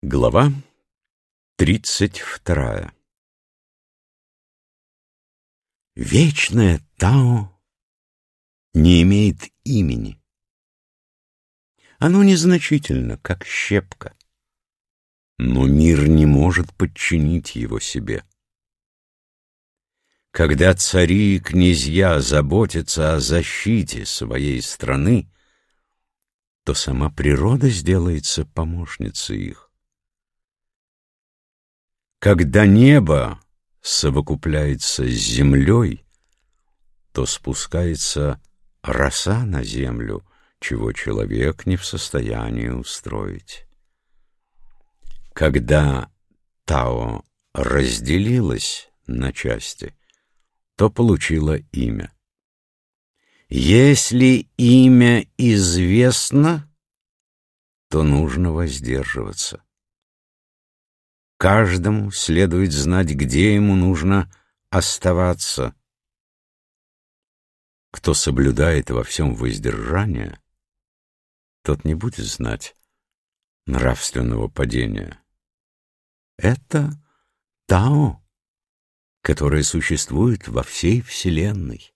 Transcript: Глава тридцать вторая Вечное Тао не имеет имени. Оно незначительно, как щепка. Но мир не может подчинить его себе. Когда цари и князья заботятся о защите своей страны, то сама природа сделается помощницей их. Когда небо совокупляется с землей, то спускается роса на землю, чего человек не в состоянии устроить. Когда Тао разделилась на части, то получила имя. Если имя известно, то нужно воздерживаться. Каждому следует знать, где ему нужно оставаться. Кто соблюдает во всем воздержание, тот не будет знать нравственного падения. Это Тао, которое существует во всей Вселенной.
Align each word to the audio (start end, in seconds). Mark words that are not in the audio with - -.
Глава 0.00 0.52
тридцать 1.56 2.20
вторая 2.20 2.94
Вечное 5.96 6.80
Тао 6.98 7.60
не 8.74 9.02
имеет 9.02 9.50
имени. 9.64 10.22
Оно 11.98 12.22
незначительно, 12.22 13.18
как 13.18 13.44
щепка. 13.44 14.16
Но 15.36 15.66
мир 15.66 16.06
не 16.06 16.26
может 16.26 16.72
подчинить 16.76 17.56
его 17.56 17.80
себе. 17.80 18.24
Когда 20.30 20.76
цари 20.76 21.34
и 21.34 21.40
князья 21.40 22.20
заботятся 22.20 23.14
о 23.14 23.20
защите 23.20 24.06
своей 24.06 24.62
страны, 24.62 25.28
то 26.62 26.72
сама 26.74 27.10
природа 27.10 27.68
сделается 27.68 28.46
помощницей 28.46 29.38
их. 29.38 29.67
Когда 32.18 32.66
небо 32.66 33.40
совокупляется 33.80 35.04
с 35.06 35.12
землей, 35.12 36.04
то 37.12 37.26
спускается 37.26 38.42
роса 38.82 39.46
на 39.46 39.62
землю, 39.62 40.26
чего 40.58 40.92
человек 40.92 41.64
не 41.66 41.76
в 41.76 41.84
состоянии 41.86 42.68
устроить. 42.68 43.66
Когда 45.32 46.10
Тао 46.64 47.24
разделилась 47.54 48.90
на 49.06 49.32
части, 49.32 49.94
то 50.74 50.90
получила 50.90 51.56
имя. 51.70 52.12
Если 53.48 54.48
имя 54.56 55.24
известно, 55.36 56.68
то 57.88 58.02
нужно 58.02 58.52
воздерживаться. 58.52 59.62
Каждому 61.38 62.10
следует 62.10 62.72
знать, 62.72 63.10
где 63.10 63.54
ему 63.54 63.76
нужно 63.76 64.28
оставаться. 64.70 65.72
Кто 67.92 68.12
соблюдает 68.12 68.90
во 68.90 69.04
всем 69.04 69.36
воздержание, 69.36 70.40
тот 71.62 71.84
не 71.84 71.94
будет 71.94 72.26
знать 72.26 72.74
нравственного 73.66 74.48
падения. 74.48 75.22
Это 76.38 77.00
Тао, 77.66 78.20
которое 79.22 79.62
существует 79.62 80.48
во 80.48 80.64
всей 80.64 81.02
Вселенной. 81.02 81.94